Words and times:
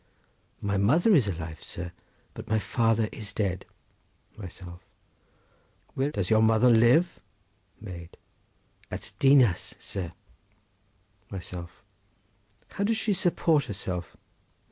—My 0.61 0.77
mother 0.77 1.13
is 1.13 1.27
alive, 1.27 1.63
sir, 1.63 1.91
but 2.33 2.47
my 2.47 2.57
father 2.57 3.07
is 3.11 3.31
dead. 3.31 3.65
Myself.—Where 4.35 6.09
does 6.09 6.31
your 6.31 6.41
mother 6.41 6.71
live? 6.71 7.19
Maid.—At 7.79 9.11
Dinas, 9.19 9.75
sir. 9.77 10.13
Myself.—How 11.29 12.83
does 12.83 12.97
she 12.97 13.13
support 13.13 13.65
herself? 13.65 14.17